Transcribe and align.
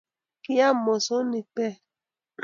kiam 0.43 0.75
mosonik 0.85 1.47
beek 1.55 1.77